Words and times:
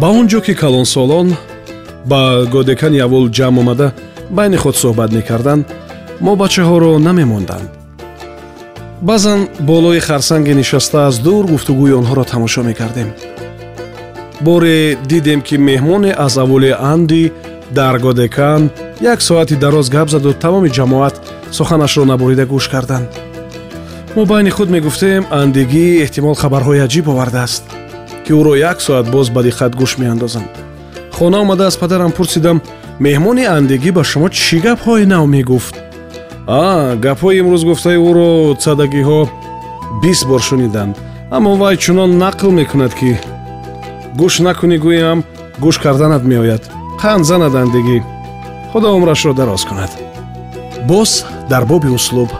ба 0.00 0.08
он 0.08 0.26
ҷо 0.28 0.40
ки 0.46 0.54
калонсолон 0.54 1.36
ба 2.10 2.20
годекани 2.54 2.98
аввул 3.06 3.26
ҷамъ 3.36 3.58
омада 3.60 3.88
байни 4.30 4.56
худ 4.56 4.74
суҳбат 4.82 5.10
мекарданд 5.18 5.64
мо 6.24 6.32
бачаҳоро 6.42 6.90
намемонданд 7.08 7.68
баъзан 9.02 9.48
болои 9.60 10.00
харсанге 10.00 10.54
нишаста 10.54 10.98
аз 11.08 11.18
дур 11.18 11.44
гуфтугӯи 11.52 11.92
онҳоро 12.00 12.24
тамошо 12.32 12.62
мекардем. 12.62 13.08
Боре 14.40 14.96
дидем 15.10 15.40
ки 15.42 15.56
меҳмоне 15.56 16.10
аз 16.26 16.36
аввули 16.36 16.74
анди 16.92 17.32
дар 17.70 17.98
годекан 17.98 18.70
як 19.00 19.22
соати 19.22 19.56
дароз 19.56 19.90
гап 19.90 20.08
заду 20.10 20.32
тамоми 20.32 20.70
ҷамоат 20.70 21.14
суханашро 21.56 22.04
набурида 22.04 22.44
гӯш 22.46 22.68
карданд. 22.68 23.08
Мо 24.16 24.24
байни 24.24 24.50
худ 24.50 24.68
мегуфтем 24.70 25.22
андигӣ 25.30 25.86
эҳтимол 26.04 26.34
хабарҳои 26.42 26.84
аҷиб 26.86 27.06
овардааст 27.12 27.75
ки 28.26 28.32
ӯро 28.32 28.54
як 28.70 28.80
соат 28.80 29.06
боз 29.14 29.30
ба 29.30 29.40
диққат 29.46 29.72
гӯш 29.80 29.92
меандозанд. 29.98 30.50
Хона 31.16 31.38
омада 31.40 31.66
аз 31.66 31.76
падарам 31.76 32.12
пурсидам 32.12 32.60
меҳмони 33.00 33.44
андегӣ 33.56 33.90
ба 33.96 34.02
шумо 34.10 34.28
чӣ 34.28 34.56
гапҳои 34.66 35.06
нав 35.12 35.24
мегуфт? 35.34 35.74
А 36.46 36.96
гапҳои 37.04 37.38
имрӯз 37.40 37.62
гуфтаи 37.68 37.98
ӯро 38.08 38.30
цадагиҳо 38.62 39.20
бист 40.02 40.24
бор 40.30 40.40
шуниданд. 40.48 40.94
Аммо 41.36 41.52
вай 41.60 41.76
чунон 41.84 42.10
нақл 42.22 42.50
мекунад 42.60 42.92
ки 42.98 43.10
гӯш 44.20 44.34
накунӣ 44.46 44.76
гӯям 44.84 45.18
гӯш 45.64 45.76
карданат 45.84 46.22
меояд. 46.30 46.62
Қанд 47.02 47.24
занад 47.30 47.54
андегӣ? 47.62 47.98
Худо 48.70 48.88
умрашро 48.96 49.32
дароз 49.34 49.64
кунад 49.68 49.92
боз 50.88 51.10
дар 51.50 51.64
боби 51.70 51.88
услуб. 51.98 52.30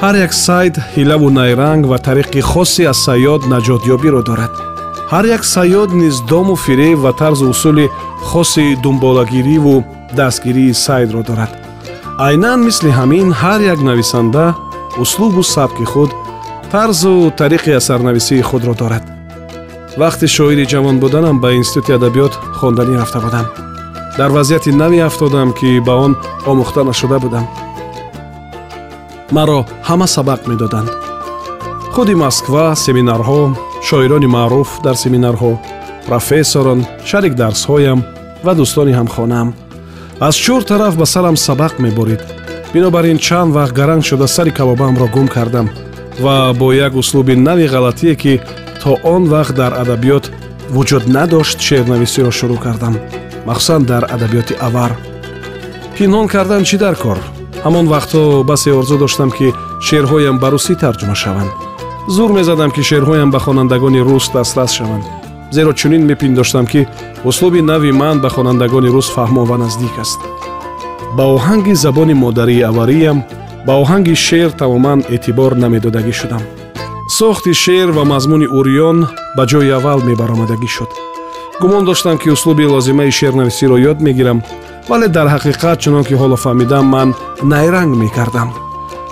Ҳар 0.00 0.14
як 0.26 0.32
сайд 0.46 0.74
ҳилаву 0.94 1.28
найранг 1.38 1.82
ва 1.90 1.98
тариқи 2.06 2.40
хосе 2.50 2.82
аз 2.92 2.98
саёд 3.06 3.42
наҷотёбиро 3.52 4.22
дорад 4.28 4.67
ҳар 5.12 5.24
як 5.36 5.42
саёд 5.54 5.90
низ 6.00 6.16
дому 6.30 6.56
фиреб 6.56 6.98
ва 7.04 7.12
тарзу 7.12 7.48
усули 7.48 7.86
хоси 8.28 8.76
дунболагириву 8.82 9.84
дастгирии 10.18 10.72
сайдро 10.72 11.22
дорад. 11.22 11.52
Айнан 12.18 12.58
мисли 12.64 12.90
ҳамин 12.98 13.28
ҳар 13.40 13.60
як 13.72 13.78
нависанда 13.88 14.54
услубу 15.02 15.42
сабки 15.42 15.84
худ 15.84 16.10
тарзу 16.72 17.32
тариқи 17.40 17.70
асарнависии 17.80 18.42
худро 18.42 18.74
дорад. 18.74 19.04
Вақти 19.96 20.26
шоири 20.36 20.64
ҷавон 20.72 20.96
буданам 21.02 21.36
ба 21.40 21.48
институти 21.60 21.92
адабиёт 21.98 22.32
хонданӣ 22.58 22.94
рафта 23.00 23.20
будам. 23.20 23.46
Дар 24.18 24.30
вазъияти 24.30 24.70
наве 24.70 25.00
афтодам 25.08 25.52
ки 25.58 25.80
ба 25.86 25.94
он 26.04 26.12
омӯхта 26.50 26.82
нашуда 26.84 27.18
будам. 27.18 27.44
Маро 29.30 29.66
ҳама 29.88 30.06
сабақ 30.14 30.40
медоданд. 30.50 30.90
Худи 31.92 32.14
москва 32.14 32.64
семинарҳо 32.84 33.40
шоирони 33.88 34.28
маъруф 34.36 34.68
дар 34.84 34.96
семинарҳо 35.04 35.52
профессорон 36.08 36.80
шарик 37.08 37.34
дарсҳоям 37.42 38.00
ва 38.44 38.52
дӯстони 38.58 38.92
ҳамхонаам 38.98 39.48
аз 40.28 40.34
чор 40.44 40.62
тараф 40.70 40.94
ба 41.00 41.06
сарам 41.14 41.36
сабақ 41.46 41.74
меборид. 41.84 42.22
бинобар 42.72 43.04
ин 43.12 43.18
чанд 43.26 43.50
вақт 43.56 43.74
гаранг 43.80 44.04
шуда 44.08 44.26
сари 44.26 44.50
кабобаамро 44.58 45.06
гум 45.14 45.28
кардам 45.28 45.66
ва 46.24 46.36
бо 46.60 46.66
як 46.86 46.92
услуби 47.02 47.34
нави 47.46 47.66
ғалатие 47.74 48.14
ки 48.22 48.40
то 48.82 48.90
он 49.12 49.22
вақт 49.34 49.54
дар 49.60 49.72
адабиёт 49.82 50.24
вуҷуд 50.74 51.04
надошт 51.16 51.58
шеърнависиро 51.66 52.30
шурӯъ 52.38 52.58
кардам 52.64 52.94
махсусан 53.48 53.82
дар 53.90 54.02
адабиёти 54.14 54.54
авар. 54.68 54.92
пинҳон 55.96 56.26
кардан 56.34 56.62
чӣ 56.68 56.76
дар 56.84 56.94
кор? 57.04 57.18
ҳамон 57.64 57.86
вақтҳо 57.94 58.44
басе 58.50 58.70
орзу 58.78 58.96
доштам 58.98 59.30
ки 59.36 59.46
шеърҳоям 59.86 60.36
ба 60.42 60.48
русӣ 60.52 60.74
тарҷума 60.82 61.16
шаванд 61.24 61.67
зур 62.08 62.30
мезадам 62.32 62.70
ки 62.70 62.82
шеърҳоям 62.82 63.30
ба 63.30 63.38
хонандагони 63.38 64.00
рус 64.00 64.30
дастрас 64.34 64.72
шаванд. 64.72 65.04
Зеро 65.50 65.72
чунин 65.72 66.02
мепиндоштам 66.06 66.66
ки 66.66 66.86
услуби 67.24 67.60
нави 67.62 67.92
ман 67.92 68.20
ба 68.20 68.28
хонандагони 68.28 68.88
рус 68.88 69.08
фаҳмо 69.14 69.44
ва 69.44 69.56
наздик 69.58 69.98
аст. 69.98 70.20
Ба 71.16 71.24
оҳанги 71.36 71.74
забони 71.84 72.14
модарии 72.14 72.66
авариям 72.70 73.18
ба 73.66 73.72
оҳанги 73.82 74.14
шеър 74.26 74.50
тамоман 74.50 75.00
эътибор 75.14 75.52
намедодагӣ 75.62 76.12
шудам. 76.20 76.42
Сохти 77.18 77.52
шеър 77.54 77.90
ва 77.96 78.04
мазмуни 78.04 78.46
урён 78.58 78.98
ба 79.36 79.42
ҷои 79.50 79.70
аввал 79.78 80.00
мебаромадагӣ 80.08 80.68
шуд. 80.76 80.90
Гумон 81.60 81.84
доштам 81.84 82.16
ки 82.18 82.28
услуби 82.30 82.66
лозимаи 82.66 83.10
шеърнависиро 83.10 83.76
ёд 83.90 83.98
мегирам 84.06 84.42
вале 84.88 85.08
дар 85.08 85.26
ҳақиқат 85.34 85.78
чунон 85.82 86.04
ки 86.08 86.14
ҳоло 86.20 86.36
фаҳмидам 86.44 86.84
ман 86.94 87.08
найранг 87.42 87.92
мекардам 88.02 88.48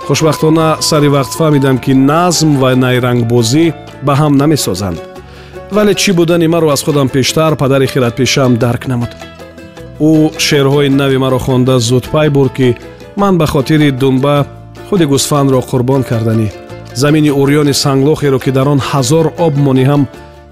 хушбахтона 0.07 0.77
сари 0.89 1.09
вақт 1.15 1.33
фаҳмидам 1.39 1.77
ки 1.83 1.91
назм 2.11 2.49
ва 2.61 2.69
найрангбозӣ 2.83 3.65
ба 4.05 4.13
ҳам 4.19 4.33
намесозанд. 4.41 4.99
Вале 5.75 5.93
чӣ 6.01 6.11
будани 6.19 6.47
маро 6.47 6.67
аз 6.75 6.81
худам 6.85 7.07
пештар 7.15 7.51
падари 7.61 7.87
хиратпешаам 7.93 8.53
дарк 8.63 8.83
намуд. 8.91 9.11
Ӯ 10.09 10.11
шеърҳои 10.45 10.89
нави 10.99 11.17
маро 11.23 11.39
хонда 11.45 11.75
зудпай 11.79 12.29
бур 12.29 12.49
ки 12.57 12.77
ман 13.21 13.33
ба 13.37 13.45
хотири 13.53 13.91
дунба 13.91 14.35
худи 14.89 15.05
гусфандро 15.11 15.59
қурбон 15.69 16.03
карданӣ. 16.09 16.47
Замини 17.01 17.31
урёни 17.41 17.73
санглохеро 17.83 18.39
ки 18.39 18.51
дар 18.57 18.67
он 18.73 18.79
ҳазор 18.89 19.25
об 19.45 19.53
мониҳам 19.65 20.01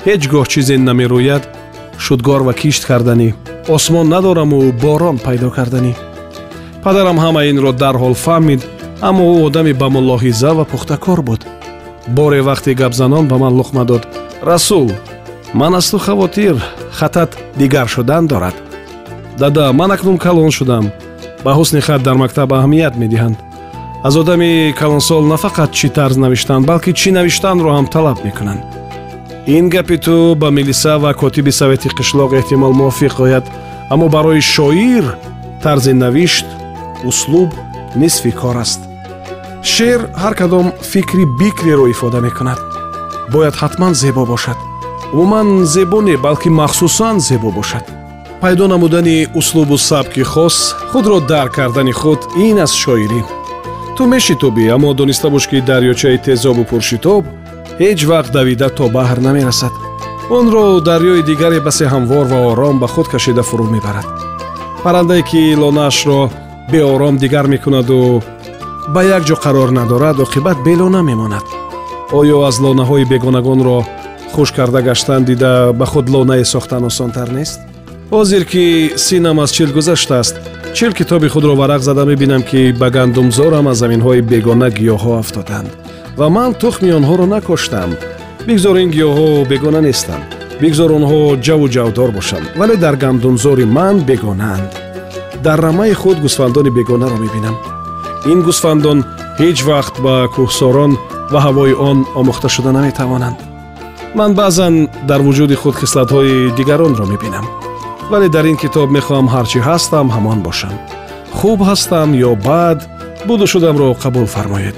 ҳеҷ 0.05 0.21
гоҳ 0.33 0.45
чизе 0.53 0.75
намерӯяд 0.77 1.43
шудгор 2.03 2.41
ва 2.47 2.53
кишт 2.61 2.83
карданӣ. 2.89 3.29
Осмон 3.75 4.07
надораму 4.15 4.59
борон 4.83 5.17
пайдо 5.25 5.49
карданӣ. 5.57 5.93
Падарам 6.83 7.17
ҳама 7.23 7.41
инро 7.51 7.71
дарҳол 7.83 8.15
фаҳмид 8.25 8.61
аммо 9.01 9.23
ӯ 9.35 9.45
одами 9.47 9.73
ба 9.73 9.87
мулоҳиза 9.89 10.51
ва 10.53 10.65
пухтакор 10.65 11.21
буд. 11.21 11.41
Боре 12.07 12.41
вақте 12.41 12.73
гапзанон 12.73 13.27
ба 13.27 13.37
ман 13.37 13.53
луқма 13.59 13.83
дод. 13.85 14.07
Расул 14.41 14.91
ман 15.53 15.75
аз 15.75 15.89
ту 15.89 15.97
хавотир 15.97 16.55
хатат 16.91 17.37
дигар 17.55 17.87
шудан 17.87 18.27
дорад 18.27 18.55
дада 19.37 19.73
ман 19.73 19.91
акнун 19.91 20.17
калон 20.17 20.51
шудам. 20.51 20.91
Ба 21.43 21.51
ҳусни 21.53 21.81
хат 21.81 22.01
дар 22.03 22.15
мактаб 22.15 22.53
аҳамият 22.53 22.95
медиҳанд. 22.95 23.37
Аз 24.03 24.15
одами 24.15 24.73
калонсол 24.79 25.23
на 25.25 25.35
фақат 25.35 25.71
чӣ 25.77 25.89
тарз 25.89 26.17
навиштан 26.17 26.63
балки 26.63 26.91
чӣ 26.93 27.09
навиштанро 27.11 27.69
ҳам 27.75 27.87
талаб 27.93 28.17
мекунанд. 28.25 28.61
Ин 29.47 29.69
гапи 29.69 29.97
ту 29.97 30.35
ба 30.35 30.51
милиса 30.51 30.97
ва 30.99 31.13
котиби 31.13 31.51
совети 31.51 31.89
қишлоқ 31.89 32.31
эҳтимол 32.39 32.73
мувофиқ 32.73 33.19
ояд. 33.25 33.45
Аммо 33.89 34.09
барои 34.09 34.41
шоир 34.41 35.05
тарзи 35.63 35.93
навишт 35.93 36.45
услуб 37.03 37.49
нисфи 37.95 38.31
кор 38.31 38.57
аст. 38.57 38.79
Шеър 39.63 40.01
ҳар 40.21 40.33
кадом 40.39 40.67
фикри 40.91 41.25
бикреро 41.39 41.85
ифода 41.93 42.19
мекунад. 42.27 42.59
Бояд 43.33 43.55
ҳатман 43.61 43.93
зебо 43.93 44.25
бошад. 44.25 44.57
Умуман 45.13 45.65
зебо 45.65 46.01
не 46.01 46.15
балки 46.17 46.49
махсусан 46.49 47.19
зебо 47.19 47.51
бошад. 47.51 47.85
Пайдо 48.41 48.67
намудани 48.67 49.27
услубу 49.39 49.77
сабки 49.77 50.23
хос 50.23 50.75
худро 50.91 51.19
дарк 51.19 51.53
кардани 51.55 51.91
худ 51.91 52.19
ин 52.37 52.59
аст 52.65 52.75
шоирӣ. 52.83 53.21
Ту 53.95 54.05
мешитобӣ 54.05 54.65
аммо 54.75 54.93
дониста 54.93 55.29
бош 55.29 55.47
ки 55.49 55.57
дарёчаи 55.69 56.17
тезобу 56.25 56.63
пуршитоб 56.69 57.23
ҳеҷ 57.79 57.99
вақт 58.11 58.31
давида 58.37 58.69
то 58.77 58.83
баҳр 58.95 59.19
намерасад. 59.27 59.73
Онро 60.37 60.65
дарёи 60.89 61.21
дигаре 61.29 61.59
басе 61.67 61.85
ҳамвор 61.93 62.25
ва 62.31 62.39
ором 62.51 62.75
ба 62.79 62.87
худ 62.93 63.07
кашида 63.13 63.43
фурӯ 63.49 63.65
мебарад. 63.75 64.07
Паррандае 64.83 65.21
ки 65.29 65.41
лонаашро 65.61 66.21
беором 66.71 67.17
дигар 67.17 67.47
мекунаду 67.47 68.21
ба 68.93 69.03
як 69.03 69.23
ҷо 69.23 69.35
қарор 69.43 69.69
надорад 69.71 70.17
оқибат 70.19 70.57
белона 70.63 71.01
мемонад. 71.03 71.43
Оё 72.11 72.37
аз 72.47 72.59
лонаҳои 72.59 73.05
бегонагонро 73.05 73.85
хуш 74.33 74.51
карда 74.51 74.81
гаштан 74.81 75.23
дида 75.25 75.73
ба 75.73 75.85
худ 75.85 76.09
лонае 76.09 76.45
сохтан 76.45 76.83
осонтар 76.85 77.29
нест? 77.29 77.59
Ҳозир 78.11 78.43
ки 78.45 78.91
синам 78.95 79.39
аз 79.39 79.51
чил 79.51 79.69
гузаштааст 79.73 80.35
чил 80.73 80.91
китоби 80.93 81.27
худро 81.29 81.53
варақ 81.55 81.81
зада 81.81 82.05
мебинам 82.05 82.43
ки 82.43 82.71
ба 82.79 82.89
гандумзорам 82.89 83.67
аз 83.67 83.77
заминҳои 83.77 84.21
бегона 84.21 84.69
гиёҳҳо 84.69 85.19
афтоданд. 85.19 85.69
Ва 86.17 86.29
ман 86.29 86.53
тухми 86.53 86.91
онҳоро 86.99 87.25
накоштам. 87.25 87.89
Бигзор 88.47 88.75
ин 88.83 88.89
гиёҳҳо 88.95 89.47
бегона 89.49 89.81
нестанд 89.81 90.25
бигзор 90.61 90.89
онҳо 90.97 91.19
ҷаву 91.45 91.65
ҷавдор 91.75 92.09
бошанд 92.17 92.47
вале 92.59 92.75
дар 92.83 92.95
гандумзори 93.03 93.65
ман 93.77 93.95
бегонаанд 94.09 94.69
дар 95.43 95.59
рамаи 95.61 95.93
худ 95.93 96.17
гусфандони 96.21 96.69
бегонаро 96.69 97.17
мебинам. 97.17 97.55
Ин 98.25 98.41
гусфандон 98.41 98.99
ҳеҷ 99.39 99.57
вақт 99.69 99.95
ба 100.05 100.15
кӯҳсорон 100.35 100.91
ва 101.31 101.39
ҳавои 101.45 101.73
он 101.89 101.97
омӯхта 102.19 102.49
шуда 102.55 102.71
наметавонанд. 102.71 103.39
Ман 104.15 104.31
баъзан 104.39 104.89
дар 105.09 105.21
вуҷуди 105.27 105.55
худ 105.61 105.75
хислатҳои 105.81 106.51
дигаронро 106.57 107.05
мебинам. 107.05 107.45
Вале 108.11 108.29
дар 108.29 108.45
ин 108.51 108.57
китоб 108.63 108.87
мехоҳам 108.97 109.27
ҳарчӣ 109.33 109.59
ҳастам 109.67 110.07
ҳамон 110.15 110.39
бошам. 110.47 110.75
Хуб 111.37 111.59
ҳастам 111.69 112.09
ё 112.29 112.31
бад 112.47 112.79
буду 113.27 113.45
шудамро 113.53 113.87
қабул 114.03 114.27
фармоед. 114.35 114.75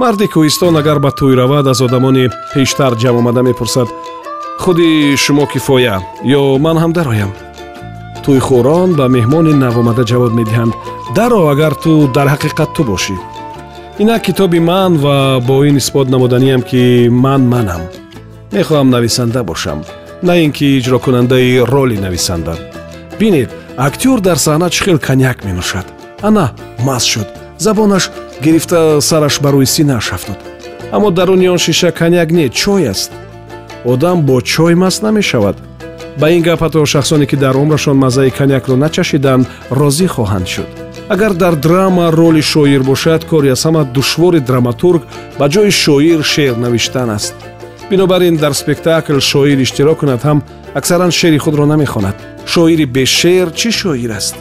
Марди 0.00 0.26
кӯҳистон 0.34 0.74
агар 0.80 0.98
ба 1.04 1.10
тӯй 1.18 1.32
равад 1.40 1.66
аз 1.72 1.80
одамони 1.86 2.24
пештар 2.54 2.92
ҷамъ 3.02 3.18
омада 3.20 3.42
мепурсад. 3.42 3.88
Худи 4.62 5.16
шумо 5.24 5.44
кифоя 5.52 5.96
ё 6.38 6.42
ман 6.64 6.76
ҳам 6.82 6.92
дароям 6.98 7.30
тӯйхӯрон 8.24 8.90
ба 8.98 9.04
меҳмони 9.16 9.52
навомада 9.64 10.04
ҷавоб 10.10 10.32
медиҳанд. 10.40 10.72
Даро 11.16 11.40
агар 11.52 11.74
ту 11.82 11.92
дар 12.16 12.26
ҳақиқат 12.34 12.70
ту 12.76 12.82
бошӣ 12.90 13.16
инак 14.02 14.22
китоби 14.26 14.60
ман 14.70 14.92
ва 15.04 15.16
бо 15.48 15.54
ин 15.68 15.76
исбот 15.82 16.08
намуданиям 16.14 16.62
ки 16.70 17.08
ман 17.24 17.42
манам. 17.52 17.82
Мехоҳам 18.52 18.88
нависанда 18.94 19.40
бошам 19.50 19.78
на 20.22 20.34
ин 20.44 20.52
ки 20.56 20.66
иҷрокунандаи 20.78 21.64
роли 21.72 21.96
нависанда. 22.04 22.54
Бинед 23.18 23.50
актёр 23.76 24.18
дар 24.20 24.38
саҳна 24.46 24.68
чӣ 24.74 24.80
хел 24.84 24.98
коньяк 25.08 25.38
менӯшад. 25.46 25.86
Ана 26.22 26.46
маст 26.86 27.06
шуд 27.12 27.28
забонаш 27.58 28.10
гирифта 28.44 29.00
сараш 29.00 29.34
ба 29.42 29.48
рӯи 29.54 29.66
синааш 29.74 30.12
афтод 30.16 30.38
аммо 30.94 31.10
даруни 31.10 31.48
он 31.48 31.58
шиша 31.58 31.90
коньяк 31.92 32.30
не 32.30 32.48
чой 32.48 32.88
аст. 32.88 33.10
Одам 33.84 34.22
бо 34.22 34.40
чой 34.40 34.74
маст 34.74 35.02
намешавад 35.02 35.56
ба 36.18 36.30
ин 36.30 36.42
гап 36.42 36.60
ҳатто 36.60 36.86
шахсоне 36.86 37.26
ки 37.26 37.36
дар 37.36 37.56
умрашон 37.56 37.96
маззаи 37.96 38.30
коньякро 38.30 38.76
начашиданд 38.76 39.46
розӣ 39.70 40.06
хоҳанд 40.14 40.46
шуд. 40.48 40.70
Агар 41.08 41.32
дар 41.34 41.54
драма 41.56 42.12
роли 42.12 42.42
шоир 42.42 42.82
бошад 42.82 43.24
кори 43.24 43.48
аз 43.48 43.64
ҳама 43.66 43.84
душвори 43.84 44.40
драматург 44.40 45.02
ба 45.38 45.46
ҷои 45.48 45.70
шоир 45.70 46.22
шеър 46.22 46.56
навиштан 46.56 47.10
аст. 47.10 47.34
Бинобар 47.90 48.20
ин 48.20 48.36
дар 48.36 48.52
спектакл 48.52 49.18
шоир 49.18 49.58
иштирок 49.58 49.98
кунад 49.98 50.22
ҳам 50.22 50.42
аксаран 50.74 51.10
шеъри 51.10 51.38
худро 51.38 51.66
намехонад. 51.66 52.16
Шоири 52.46 52.86
бешеър 52.86 53.48
чӣ 53.58 53.70
шоир 53.80 54.10
аст? 54.10 54.36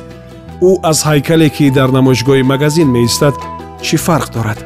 Ӯ 0.61 0.71
аз 0.89 0.99
ҳайкале 1.09 1.49
ки 1.49 1.71
дар 1.71 1.89
намоишгоҳи 1.97 2.43
магазин 2.53 2.87
меистад 2.95 3.35
чӣ 3.85 3.95
фарқ 4.05 4.29
дорад? 4.35 4.59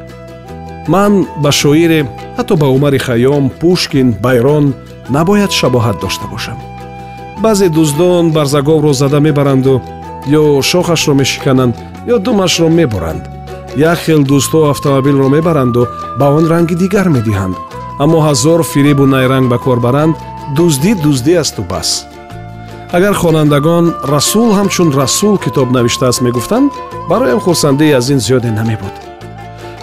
Ман 0.88 1.28
ба 1.44 1.52
шоире 1.52 2.00
ҳатто 2.38 2.54
ба 2.62 2.68
умари 2.76 3.00
хаём 3.08 3.44
пушкин 3.60 4.08
байрон 4.26 4.66
набояд 5.16 5.52
шабоҳат 5.60 5.98
дошта 6.04 6.28
бошам 6.34 6.58
баъзе 7.44 7.68
дуздон 7.70 8.32
барзаговро 8.32 8.94
зада 8.94 9.20
мебаранду 9.20 9.82
ё 10.40 10.62
шохашро 10.70 11.14
мешикананд 11.22 11.76
ё 12.14 12.16
думашро 12.26 12.68
мебуранд 12.80 13.24
як 13.76 13.98
хел 14.06 14.22
дӯстҳо 14.24 14.70
автомобилро 14.74 15.28
мебаранду 15.30 15.88
ба 16.20 16.26
он 16.38 16.46
ранги 16.48 16.76
дигар 16.76 17.08
медиҳанд. 17.18 17.56
Аммо 18.04 18.20
ҳазор 18.28 18.60
фиребу 18.72 19.06
найранг 19.06 19.48
ба 19.50 19.58
кор 19.66 19.80
баранд 19.80 20.16
дуздӣ 20.58 20.92
дуздӣ 21.04 21.34
асту 21.44 21.64
бас. 21.72 21.90
Агар 22.92 23.14
хонандагон 23.22 23.86
расул 24.14 24.50
ҳамчун 24.58 24.90
расул 25.00 25.36
китоб 25.46 25.68
навиштааст 25.72 26.22
мегуфтанд 26.22 26.72
бароям 27.10 27.40
хурсандии 27.40 27.92
аз 28.00 28.10
ин 28.10 28.20
зиёде 28.20 28.52
намебуд. 28.52 28.96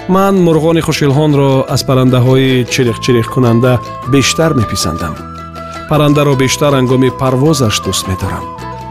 Ман 0.08 0.34
мурғони 0.46 0.80
хушилҳонро 0.86 1.50
аз 1.74 1.82
паррандаҳои 1.88 2.66
чириқчириқкунанда 2.72 3.72
бештар 4.12 4.50
меписандам 4.54 5.29
паррандаро 5.90 6.34
бештар 6.42 6.72
ҳангоми 6.78 7.10
парвозаш 7.20 7.76
дӯст 7.84 8.04
медорам. 8.10 8.44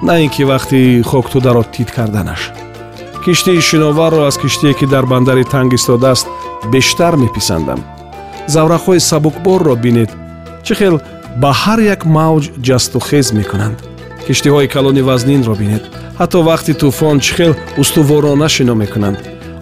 На 0.07 0.13
ин 0.24 0.30
ки 0.36 0.44
вақти 0.51 0.80
хоктударо 1.10 1.63
тит 1.74 1.90
карданаш. 1.98 2.42
Киштии 3.24 3.62
шиноварро 3.69 4.22
аз 4.30 4.38
киштие 4.44 4.74
ки 4.74 4.86
дар 4.94 5.06
бандари 5.06 5.44
танг 5.54 5.74
истодааст 5.74 6.28
бештар 6.74 7.13
меписандам. 7.24 7.80
Заврақҳои 8.56 9.00
сабукборро 9.10 9.75
бинед 9.75 10.12
чӣ 10.66 10.74
хел 10.80 10.96
ба 11.42 11.51
ҳар 11.62 11.80
як 11.96 12.01
мавҷ 12.18 12.44
ҷасту 12.68 13.00
хез 13.07 13.28
мекунанд. 13.40 13.78
Киштиҳои 14.28 14.68
калони 14.75 15.01
вазнинро 15.10 15.56
бинед. 15.62 15.84
Ҳатто 16.19 16.38
вақти 16.50 16.74
тӯфон 16.81 17.18
чӣ 17.25 17.31
хел 17.38 17.54
устуворона 17.81 18.48
шино 18.56 18.75
мекунанд. 18.84 19.19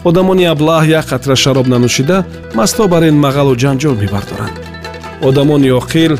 Одамони 0.10 0.46
аблаҳ 0.54 0.84
як 1.00 1.06
қатра 1.12 1.36
шароб 1.44 1.68
нанӯшида 1.74 2.18
масто 2.58 2.84
бар 2.94 3.04
ин 3.10 3.18
мағалу 3.26 3.54
ҷанҷол 3.64 3.96
мебардоранд. 4.04 4.56
Одамони 5.30 5.70
оқил 5.82 6.14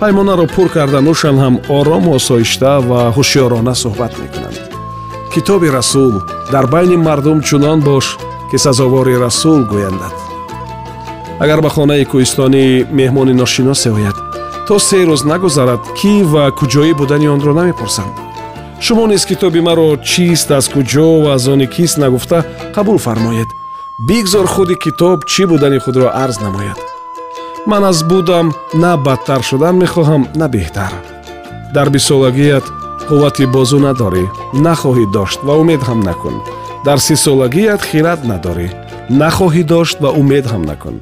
паймонаро 0.00 0.46
пур 0.54 0.68
карда 0.76 1.00
нӯшан 1.08 1.36
ҳам 1.42 1.54
орому 1.78 2.10
осоишта 2.18 2.72
ва 2.88 3.00
ҳушёрона 3.16 3.74
суҳбат 3.82 4.12
мекунанд 4.22 4.58
китоби 5.34 5.68
расул 5.78 6.14
дар 6.52 6.66
байни 6.74 6.96
мардум 6.96 7.38
чунон 7.48 7.80
бош 7.88 8.06
ки 8.50 8.56
сазовори 8.64 9.14
расул 9.24 9.60
гӯяндад. 9.72 10.14
Агар 11.42 11.60
ба 11.64 11.70
хонаи 11.76 12.04
кӯҳистонӣ 12.10 12.64
меҳмони 12.98 13.34
ношиносе 13.42 13.90
ояд 13.96 14.16
то 14.66 14.78
се 14.78 14.98
рӯз 15.08 15.22
нагузарад 15.30 15.82
кӣ 15.98 16.14
ва 16.32 16.44
куҷоӣ 16.58 16.92
будани 17.00 17.28
онро 17.34 17.52
намепурсанд. 17.60 18.14
Шумо 18.84 19.04
низ 19.06 19.22
китоби 19.30 19.60
маро 19.68 19.88
чист 20.10 20.48
аз 20.58 20.66
куҷо 20.74 21.08
ва 21.24 21.30
аз 21.36 21.44
они 21.52 21.66
кист 21.74 21.96
нагуфта 21.98 22.38
қабул 22.74 22.98
фармоед. 23.06 23.50
Бигзор 24.08 24.46
худи 24.54 24.76
китоб 24.84 25.18
чӣ 25.30 25.42
будани 25.46 25.78
худро 25.84 26.06
арз 26.24 26.36
намояд 26.40 26.89
ман 27.66 27.84
аз 27.84 28.04
будам 28.04 28.52
на 28.74 28.96
бадтар 28.96 29.42
шудан 29.42 29.76
мехоҳам 29.76 30.22
на 30.34 30.48
беҳтар. 30.48 30.92
Дар 31.74 31.90
бисолагият 31.90 32.64
қуввати 33.08 33.46
бозу 33.46 33.78
надорӣ 33.78 34.24
нахоҳӣ 34.66 35.04
дошт 35.16 35.40
ва 35.46 35.54
умед 35.62 35.82
ҳам 35.88 36.00
накун. 36.08 36.36
Дар 36.84 36.98
сисолагият 36.98 37.82
хират 37.90 38.20
надорӣ 38.30 38.68
нахоҳӣ 39.20 39.62
дошт 39.72 39.96
ва 40.00 40.10
умед 40.20 40.46
ҳам 40.52 40.62
накун. 40.70 40.96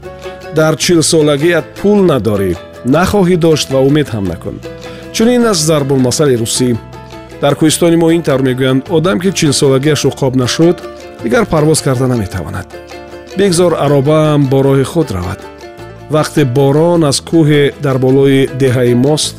Дар 0.58 0.74
чилсолагият 0.84 1.66
пул 1.78 1.98
надорӣ 2.12 2.52
нахоҳӣ 2.94 3.36
дошт 3.46 3.68
ва 3.74 3.80
умед 3.88 4.08
ҳам 4.14 4.24
накун. 4.32 4.56
Чунин 5.14 5.46
аст 5.50 5.62
зарбулмасали 5.68 6.36
русӣ 6.42 6.68
дар 7.42 7.54
кӯҳистони 7.58 7.96
мо 8.02 8.08
ин 8.16 8.22
тавр 8.26 8.42
мегӯянд 8.48 8.82
одам 8.96 9.18
ки 9.22 9.30
чилсолагиаш 9.38 10.02
уқоб 10.10 10.32
нашуд 10.42 10.76
дигар 11.22 11.44
парвоз 11.52 11.80
карда 11.86 12.06
наметавонад. 12.06 12.66
Бигзор 13.38 13.72
аробаам 13.84 14.40
бо 14.50 14.58
роҳи 14.66 14.84
худ 14.92 15.10
равад 15.16 15.40
вақте 16.10 16.44
борон 16.44 17.04
аз 17.10 17.18
кӯҳе 17.30 17.62
дар 17.84 17.96
болои 18.04 18.48
деҳаи 18.62 18.94
мост 18.94 19.34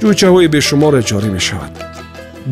ҷӯйчаҳои 0.00 0.48
бешуморе 0.54 1.00
ҷорӣ 1.10 1.30
мешавад. 1.36 1.72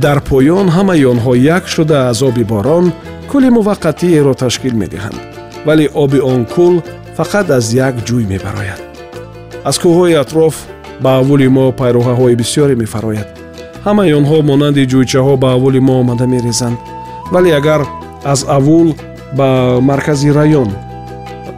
Дар 0.05 0.19
поён 0.31 0.67
ҳамаи 0.77 1.05
онҳо 1.13 1.33
як 1.57 1.65
шуда 1.75 1.99
аз 2.11 2.19
оби 2.29 2.45
борон 2.53 2.85
кӯли 3.31 3.49
муваққатиеро 3.59 4.35
ташкил 4.43 4.75
медиҳанд 4.83 5.19
вале 5.67 5.87
оби 6.05 6.19
он 6.33 6.41
кӯл 6.55 6.75
фақат 7.19 7.47
аз 7.59 7.67
як 7.87 7.95
ҷӯй 8.09 8.25
мебарояд. 8.33 8.81
Аз 9.69 9.77
кӯҳҳои 9.83 10.15
атроф 10.23 10.55
ба 11.03 11.11
аввули 11.21 11.49
мо 11.57 11.67
пайроҳаҳои 11.81 12.39
бисёре 12.43 12.75
мефарояд. 12.83 13.29
Ҳамаи 13.87 14.13
онҳо 14.21 14.39
монанди 14.51 14.89
ҷӯйчаҳо 14.93 15.35
ба 15.43 15.49
аввули 15.57 15.81
мо 15.89 15.95
омада 16.03 16.27
мерезанд. 16.35 16.79
Вале 17.33 17.51
агар 17.61 17.83
аз 18.33 18.41
аввул 18.57 18.89
ба 19.39 19.49
маркази 19.91 20.31
раён 20.39 20.71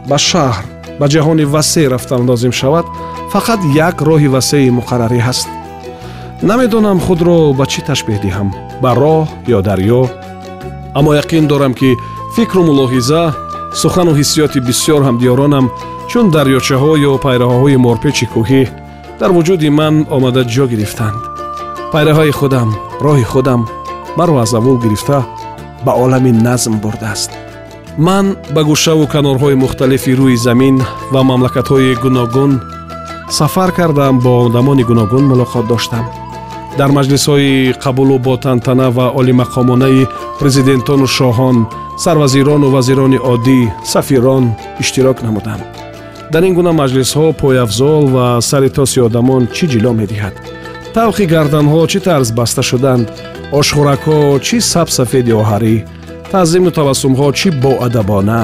ба 0.09 0.17
шаҳр 0.29 0.74
ба 0.99 1.05
ҷаҳони 1.13 1.45
васеъ 1.53 1.89
рафтан 1.93 2.21
лозим 2.29 2.53
шавад 2.59 2.85
фақат 3.33 3.59
як 3.87 3.95
роҳи 4.09 4.27
васеи 4.35 4.75
муқаррарӣ 4.79 5.19
ҳаст. 5.27 5.47
Намедонам 6.49 6.99
худро 7.05 7.37
ба 7.59 7.65
чӣ 7.71 7.81
ташбеҳ 7.89 8.19
диҳам 8.25 8.49
ба 8.83 8.91
роҳ 9.01 9.27
ё 9.55 9.59
дарьё 9.69 10.01
аммо 10.97 11.11
яқин 11.21 11.43
дорам 11.51 11.73
ки 11.79 11.89
фикру 12.35 12.61
мулоҳиза 12.69 13.23
сухану 13.81 14.11
ҳиссиёти 14.19 14.59
бисёр 14.67 15.01
ҳамдиёронам 15.07 15.65
чун 16.09 16.25
дарёчаҳо 16.35 16.91
ё 17.09 17.13
пайраҳаҳои 17.25 17.81
морпечи 17.85 18.25
кӯҳӣ 18.33 18.63
дар 19.19 19.29
вуҷуди 19.35 19.69
ман 19.79 19.95
омада 20.15 20.41
ҷо 20.53 20.65
гирифтанд. 20.71 21.19
Пайраҳаи 21.93 22.31
худам 22.39 22.69
роҳи 23.05 23.25
худам 23.33 23.61
маро 24.17 24.35
аз 24.43 24.51
аввул 24.57 24.77
гирифта 24.83 25.19
ба 25.85 25.91
олами 26.03 26.31
назм 26.47 26.73
бурдааст 26.83 27.31
ман 27.97 28.35
ба 28.53 28.61
гӯшаву 28.63 29.07
канорҳои 29.07 29.55
мухталифи 29.63 30.11
рӯи 30.19 30.37
замин 30.45 30.75
ва 31.13 31.21
мамлакатҳои 31.29 31.95
гуногун 32.03 32.51
сафар 33.29 33.71
кардам 33.71 34.19
бо 34.19 34.31
одамони 34.47 34.83
гуногун 34.83 35.23
мулоқот 35.31 35.65
доштам. 35.67 36.05
Дар 36.77 36.89
маҷлисҳои 36.97 37.73
қабулу 37.83 38.19
бо 38.19 38.33
тантана 38.37 38.87
ва 38.97 39.05
олимақомонаи 39.19 40.07
президентону 40.39 41.07
шоҳон 41.17 41.57
сарвазирону 42.03 42.67
вазирони 42.75 43.19
оддӣ 43.33 43.59
сафирон 43.91 44.43
иштирок 44.81 45.17
намудам. 45.23 45.59
Дар 46.33 46.43
ин 46.43 46.53
гуна 46.57 46.71
маҷлисҳо 46.81 47.25
пойафзол 47.41 48.03
ва 48.15 48.25
сари 48.49 48.69
тоси 48.77 48.99
одамон 49.07 49.43
чӣ 49.55 49.65
ҷило 49.71 49.91
медиҳад? 50.01 50.35
Тавхи 50.95 51.25
гарданҳо 51.33 51.81
чӣ 51.91 51.99
тарз 52.07 52.29
баста 52.39 52.61
шуданд? 52.69 53.05
Ошхӯракҳо 53.59 54.19
чӣ 54.45 54.57
сабсафеди 54.71 55.33
оҳарӣ 55.41 55.75
таъзиму 56.31 56.69
табассумҳо 56.77 57.27
чӣ 57.39 57.49
боадабона 57.63 58.41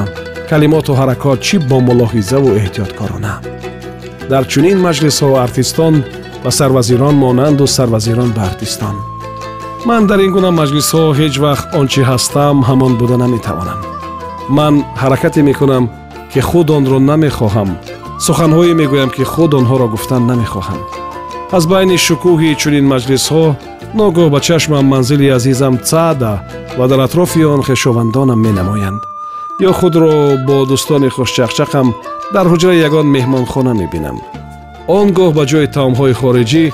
калимоту 0.50 0.92
ҳаракот 1.00 1.40
чӣ 1.48 1.56
бомулоҳизаву 1.70 2.50
эҳтиёткорона? 2.62 3.34
Дар 4.32 4.44
чунин 4.52 4.78
маҷлисҳо 4.88 5.30
артистон 5.46 5.96
ба 6.44 6.50
сарвазирон 6.60 7.16
монанду 7.24 7.66
сарвазирон 7.78 8.30
ба 8.38 8.42
артистон. 8.50 8.96
Ман 9.90 10.02
дар 10.10 10.20
ин 10.26 10.32
гуна 10.36 10.52
маҷлисҳо 10.62 11.04
ҳеҷ 11.20 11.36
вақт 11.46 11.68
он 11.80 11.86
чӣ 11.94 12.02
ҳастам 12.10 12.58
ҳамон 12.70 12.94
буда 13.02 13.18
наметавонам. 13.24 13.80
Ман 14.58 14.74
ҳаракате 15.02 15.42
мекунам 15.50 15.84
ки 16.32 16.40
худ 16.50 16.68
онро 16.78 17.00
намехоҳам. 17.10 17.70
Суханҳое 18.26 18.74
мегӯям 18.82 19.10
ки 19.16 19.24
худ 19.32 19.52
онҳоро 19.60 19.88
гуфтан 19.94 20.24
намехоҳам. 20.32 20.82
Аз 21.58 21.64
байни 21.72 21.98
шукӯҳи 22.08 22.50
чунин 22.62 22.86
маҷлисҳо 22.94 23.44
ногоҳ 24.00 24.28
ба 24.34 24.40
чашмам 24.48 24.86
манзили 24.94 25.28
азизам 25.38 25.76
цаъда 25.90 26.34
ва 26.78 26.86
дар 26.92 27.00
атрофи 27.08 27.44
он 27.54 27.62
хешовандонам 27.68 28.40
менамоянд. 28.46 29.02
Ё 29.70 29.72
худро 29.80 30.12
бо 30.48 30.58
дӯстони 30.70 31.10
хушчақчақам 31.16 31.88
дар 32.34 32.46
ҳуҷраи 32.52 32.84
ягон 32.88 33.08
меҳмонхона 33.16 33.74
мебинам. 33.82 34.18
Он 34.98 35.08
гоҳ 35.18 35.32
ба 35.38 35.44
ҷои 35.52 35.68
таомҳои 35.76 36.18
хориҷӣ 36.22 36.66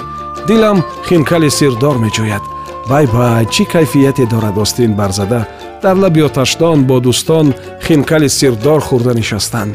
дилам 0.47 0.77
хинкали 1.09 1.49
сирдор 1.57 1.95
меҷӯяд 2.05 2.43
бай 2.91 3.05
бай 3.15 3.43
чӣ 3.53 3.63
кайфияте 3.73 4.25
дорад 4.33 4.57
остин 4.63 4.91
барзада? 4.99 5.41
Дар 5.83 5.95
лаби 6.03 6.21
оташдон 6.27 6.77
бо 6.89 6.95
дӯстон 7.05 7.47
хинкали 7.85 8.29
сирдор 8.39 8.81
хӯрда 8.87 9.13
нишастан 9.19 9.69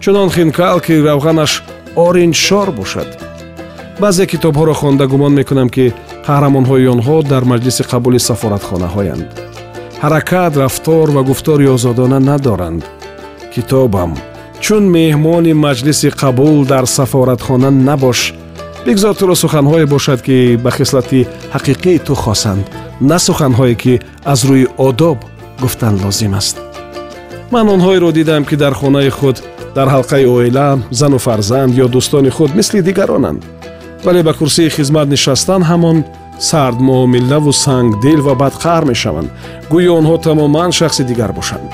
чунон 0.00 0.30
хинкал 0.30 0.80
ки 0.80 0.94
равғанаш 1.06 1.52
оринҷшор 1.96 2.68
бошад. 2.78 3.08
Баъзе 4.00 4.24
китобҳоро 4.26 4.74
хонда 4.80 5.06
гумон 5.06 5.32
мекунам 5.34 5.68
ки 5.68 5.92
қаҳрамонҳои 6.28 6.86
онҳо 6.94 7.16
дар 7.32 7.42
маҷлиси 7.52 7.82
қабули 7.92 8.20
сафоратхонаҳоянд. 8.28 9.26
ҳаракат 10.02 10.52
рафтор 10.62 11.06
ва 11.16 11.22
гуфтори 11.30 11.66
озодона 11.76 12.18
надоранд. 12.30 12.82
Китобам 13.54 14.10
чун 14.64 14.84
меҳмони 14.96 15.52
маҷлиси 15.66 16.08
қабул 16.22 16.56
дар 16.72 16.84
сафоратхона 16.96 17.70
набош 17.88 18.20
бигзор 18.86 19.14
туро 19.20 19.34
суханҳое 19.42 19.86
бошад 19.94 20.20
ки 20.26 20.36
ба 20.64 20.70
хислати 20.76 21.20
ҳақиқии 21.54 21.98
ту 22.06 22.14
хосанд 22.24 22.64
на 23.10 23.18
суханҳое 23.26 23.74
ки 23.82 23.94
аз 24.32 24.40
рӯи 24.48 24.66
одоб 24.88 25.18
гуфтан 25.62 25.94
лозим 26.04 26.34
аст. 26.40 26.56
Ман 27.54 27.66
онҳоеро 27.74 28.10
дидам 28.18 28.42
ки 28.48 28.56
дар 28.62 28.74
хонаи 28.80 29.10
худ 29.18 29.36
дар 29.76 29.88
ҳалқаи 29.94 30.24
оила 30.36 30.68
зану 31.00 31.18
фарзанд 31.26 31.72
ё 31.84 31.86
дӯстони 31.94 32.30
худ 32.36 32.50
мисли 32.58 32.80
дигаронанд. 32.88 33.40
Вале 34.04 34.22
ба 34.22 34.32
курсии 34.40 34.68
хизмат 34.76 35.08
нишастан 35.14 35.62
ҳамон 35.70 35.98
сардмуомиливу 36.38 37.52
сангдил 37.52 38.20
ва 38.22 38.34
бадқаҳр 38.42 38.84
мешаванд. 38.90 39.30
Гӯё 39.72 39.92
онҳо 40.00 40.16
тамоман 40.26 40.70
шахси 40.78 41.02
дигар 41.10 41.32
бошанд. 41.32 41.70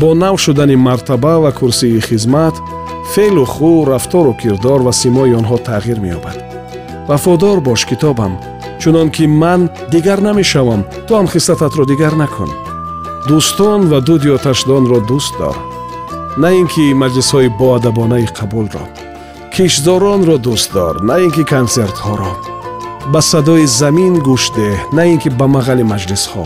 Бо 0.00 0.14
нав 0.14 0.36
шудани 0.44 0.76
мартаба 0.76 1.34
ва 1.44 1.52
курсии 1.52 2.00
хизмат 2.00 2.54
феълу 3.14 3.44
ху 3.44 3.84
рафтору 3.90 4.32
кирдор 4.40 4.80
ва 4.86 4.92
симои 4.92 5.34
онҳо 5.40 5.56
тағйир 5.68 5.98
меёбад. 6.04 6.38
Вафодор 7.08 7.58
бош 7.60 7.80
китобам 7.90 8.32
чунон 8.80 9.08
ки 9.10 9.26
ман 9.26 9.60
дигар 9.92 10.18
намешавам 10.28 10.82
ту 11.06 11.12
ҳам 11.14 11.26
хислататро 11.32 11.84
дигар 11.92 12.14
накун. 12.22 12.50
Дӯстон 13.28 13.80
ва 13.90 13.98
дуди 14.00 14.28
оташдонро 14.36 14.98
дӯст 15.10 15.34
дор. 15.38 15.56
На 16.42 16.48
ин 16.60 16.66
ки 16.72 16.84
маҷлисҳои 17.02 17.48
боадабонаи 17.60 18.26
қабулро 18.38 18.84
кишзоронро 19.54 20.36
дӯст 20.46 20.70
дор 20.76 20.94
на 21.08 21.14
ин 21.24 21.30
ки 21.36 21.42
консертҳоро 21.52 22.32
ба 23.12 23.20
садои 23.30 23.66
замин 23.80 24.14
гӯш 24.26 24.44
деҳ 24.56 24.76
на 24.96 25.02
ин 25.12 25.18
ки 25.22 25.28
ба 25.38 25.46
мағали 25.54 25.84
маҷлисҳо. 25.92 26.44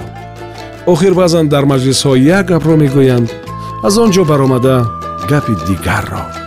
Охир 0.92 1.12
баъзан 1.20 1.46
дар 1.52 1.64
маҷлисҳо 1.72 2.12
як 2.38 2.46
гапро 2.52 2.74
мегӯянд 2.82 3.28
аз 3.86 3.94
он 4.02 4.10
ҷо 4.14 4.22
баромада 4.30 4.76
гапи 5.30 5.54
дигарро 5.66 6.41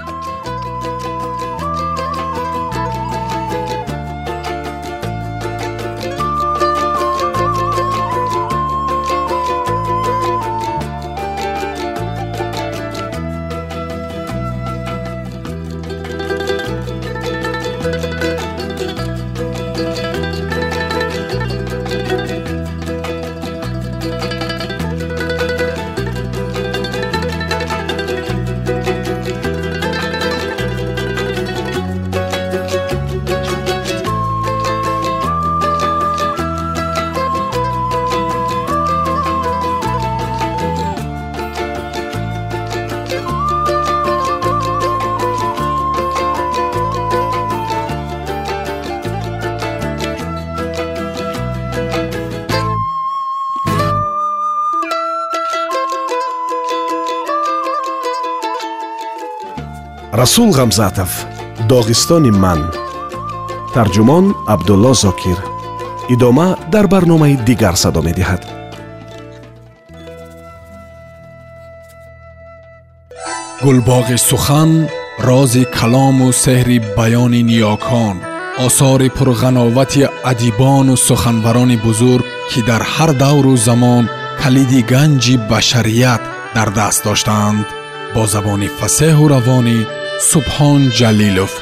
расул 60.25 60.49
ғамзатов 60.57 61.11
доғистони 61.69 62.31
ман. 62.33 62.63
Тарҷумон 63.75 64.31
абдулло 64.49 64.93
зокир. 64.97 65.37
Идома 66.09 66.57
дар 66.73 66.87
барномаи 66.87 67.35
дигар 67.45 67.75
садо 67.77 68.01
медиҳад. 68.01 68.41
Гулбоғи 73.61 74.17
сухан 74.29 74.71
рози 75.27 75.63
калому 75.77 76.27
сеҳри 76.43 76.77
баёни 76.97 77.41
ниёкон 77.49 78.15
осори 78.65 79.09
пурғановати 79.17 80.03
адибону 80.31 80.95
суханварони 81.07 81.77
бузург 81.85 82.25
ки 82.49 82.59
дар 82.69 82.81
ҳар 82.93 83.11
давру 83.23 83.53
замон 83.67 84.03
калиди 84.41 84.81
ганҷи 84.91 85.35
башарият 85.51 86.21
дар 86.55 86.69
даст 86.79 87.03
доштаанд 87.07 87.65
бо 88.13 88.21
забони 88.33 88.69
фасеҳу 88.79 89.25
равонӣ 89.33 89.79
سبحان 90.19 90.89
جلیلوف 90.89 91.61